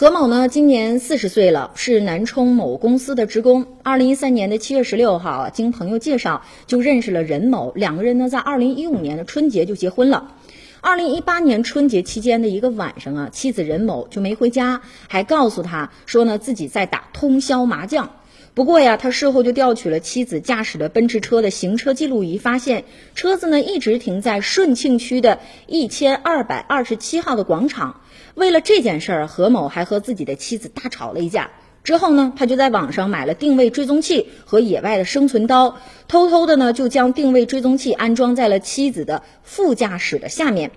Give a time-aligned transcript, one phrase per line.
[0.00, 3.66] 何某呢，今年四十岁了，是南充某公司的职工。
[3.82, 10.32] 二零一三年的七月十六号，经朋友介绍就认识了任某，两个人呢在二零一五年的春节就结婚了。
[10.80, 18.08] 二零一八年春节期间的一个晚上啊，妻子任某就没回家，还告诉他说呢自己在打通宵麻将。
[18.52, 28.00] 不过呀，他事后就调取了妻子驾驶的奔驰车的行车记录仪，发现车子呢一直停在顺庆区的一千二百二十七号的广场。
[28.34, 31.50] 为了这件事儿，何某还和自己的妻子大吵了一架。
[31.84, 40.72] 之后呢，他就在网上买了定位追踪器和野外的生存刀，偷偷的呢就将定位追踪器安装在了妻子的副驾驶的下面。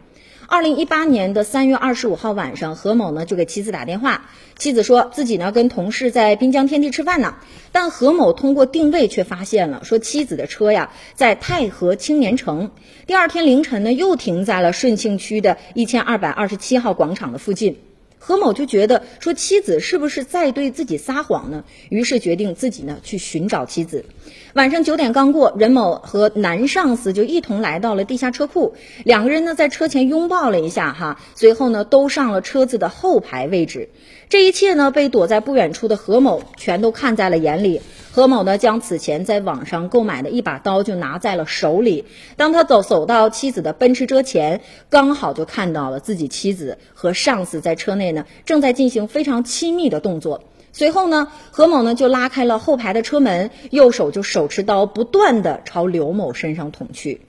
[0.53, 7.37] 二零一八年的三月二十五号晚上，何某呢就给妻子打电话，妻子说自己呢跟同事在滨江天地吃饭呢，
[7.71, 12.69] 但何某通过定位却发现了，说妻子的车呀在太和青年城。
[13.07, 17.79] 第二天凌晨呢又停在了顺庆区的一千二百二十七号广场的附近。
[18.25, 21.65] 何某就觉得说妻子是不是在对自己撒谎呢？
[21.89, 24.05] 于是决定自己呢去寻找妻子。
[24.53, 33.89] 晚上九点刚过，任某和男上司就一同来到了地下车库，两个人呢在车前拥抱了一下哈，随后呢都上了车子的后排位置。
[34.29, 37.81] 这一切呢被躲在不远处的何某全都看在了眼里。
[38.15, 42.05] 何某呢，将此前在网上购买的一把刀就拿在了手里。
[42.37, 44.61] 当他走走到妻子的奔驰车前，
[44.91, 50.43] 刚好就看到了自己妻子和上司在车内呢，正在进行非常亲密的动作。
[50.73, 57.21] 随后呢，何某呢就拉开了后排的车门，右手就手持刀，不断的朝刘某身上捅去。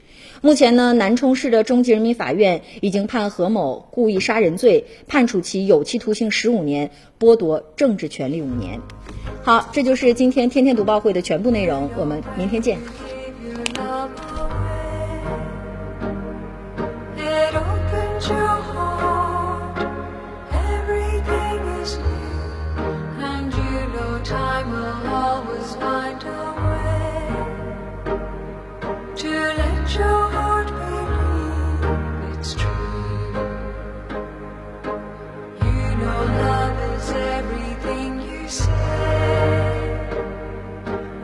[0.43, 8.83] 目前呢，南充市的中级人民法院已经判何某故意杀人罪，判处其有期徒刑十五年，剥夺政治权利五年。
[9.43, 12.79] 好这就是今天天天读报会的全部内容我们明天见。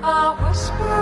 [0.03, 1.00] A whisper